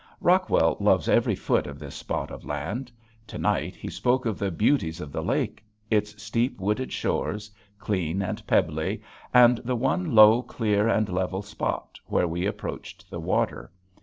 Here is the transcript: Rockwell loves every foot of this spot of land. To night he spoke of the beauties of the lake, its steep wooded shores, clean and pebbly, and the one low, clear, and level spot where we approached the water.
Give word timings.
Rockwell 0.19 0.77
loves 0.79 1.07
every 1.07 1.35
foot 1.35 1.67
of 1.67 1.77
this 1.77 1.93
spot 1.93 2.31
of 2.31 2.43
land. 2.43 2.91
To 3.27 3.37
night 3.37 3.75
he 3.75 3.87
spoke 3.91 4.25
of 4.25 4.39
the 4.39 4.49
beauties 4.49 4.99
of 4.99 5.11
the 5.11 5.21
lake, 5.21 5.63
its 5.91 6.19
steep 6.23 6.59
wooded 6.59 6.91
shores, 6.91 7.51
clean 7.77 8.23
and 8.23 8.43
pebbly, 8.47 9.03
and 9.31 9.59
the 9.59 9.75
one 9.75 10.15
low, 10.15 10.41
clear, 10.41 10.87
and 10.87 11.07
level 11.07 11.43
spot 11.43 11.99
where 12.07 12.27
we 12.27 12.47
approached 12.47 13.11
the 13.11 13.19
water. 13.19 13.71